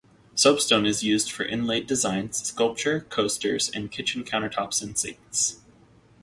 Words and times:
Soapstone 0.33 0.87
is 0.87 1.03
used 1.03 1.31
for 1.31 1.43
inlaid 1.43 1.85
designs, 1.85 2.37
sculpture, 2.43 3.01
coasters, 3.11 3.69
and 3.69 3.91
kitchen 3.91 4.23
countertops 4.23 4.81
and 4.81 4.97
sinks. 4.97 5.59